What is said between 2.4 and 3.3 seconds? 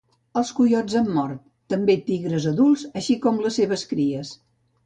adults, així